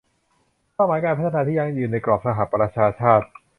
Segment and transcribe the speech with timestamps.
[0.73, 3.25] เป้าหมายการพัฒนาที่ยั่งยืนในกรอบสหประชาชาติ